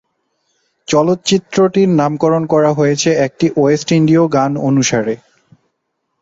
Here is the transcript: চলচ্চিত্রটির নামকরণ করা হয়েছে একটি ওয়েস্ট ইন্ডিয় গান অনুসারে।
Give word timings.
চলচ্চিত্রটির 0.87 1.89
নামকরণ 1.99 2.43
করা 2.53 2.71
হয়েছে 2.73 3.09
একটি 3.25 3.45
ওয়েস্ট 3.55 3.89
ইন্ডিয় 3.91 4.23
গান 4.35 4.51
অনুসারে। 4.67 5.15